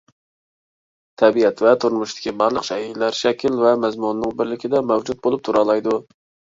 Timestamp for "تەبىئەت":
1.23-1.61